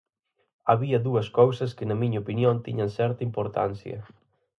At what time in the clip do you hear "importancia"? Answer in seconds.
3.29-3.97